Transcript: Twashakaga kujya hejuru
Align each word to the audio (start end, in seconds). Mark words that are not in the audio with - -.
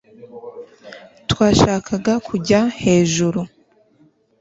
Twashakaga 1.31 2.13
kujya 2.27 2.59
hejuru 2.81 3.41